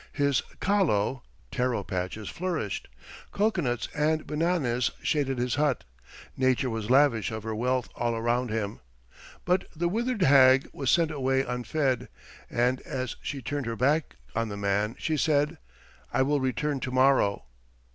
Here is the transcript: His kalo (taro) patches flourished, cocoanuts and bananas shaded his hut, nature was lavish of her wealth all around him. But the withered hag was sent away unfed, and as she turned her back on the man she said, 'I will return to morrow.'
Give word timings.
His 0.13 0.41
kalo 0.59 1.21
(taro) 1.51 1.83
patches 1.83 2.27
flourished, 2.27 2.87
cocoanuts 3.31 3.87
and 3.93 4.25
bananas 4.25 4.89
shaded 5.03 5.37
his 5.37 5.53
hut, 5.61 5.83
nature 6.35 6.71
was 6.71 6.89
lavish 6.89 7.29
of 7.29 7.43
her 7.43 7.53
wealth 7.53 7.87
all 7.93 8.15
around 8.15 8.49
him. 8.49 8.79
But 9.45 9.65
the 9.75 9.87
withered 9.87 10.23
hag 10.23 10.67
was 10.73 10.89
sent 10.89 11.11
away 11.11 11.43
unfed, 11.43 12.09
and 12.49 12.81
as 12.81 13.15
she 13.21 13.43
turned 13.43 13.67
her 13.67 13.75
back 13.75 14.15
on 14.33 14.49
the 14.49 14.57
man 14.57 14.95
she 14.97 15.17
said, 15.17 15.59
'I 16.11 16.23
will 16.23 16.39
return 16.41 16.79
to 16.79 16.89
morrow.' 16.89 17.43